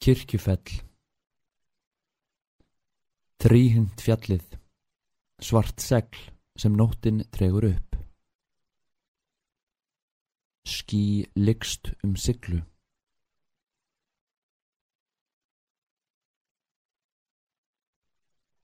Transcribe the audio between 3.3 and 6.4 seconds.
Þrýhind fjallið Svart segl